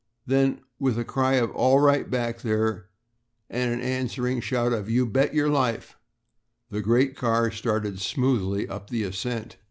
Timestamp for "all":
1.51-1.79